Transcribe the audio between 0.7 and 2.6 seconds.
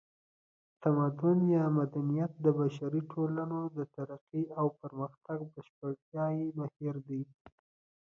تمدن یا مدنیت د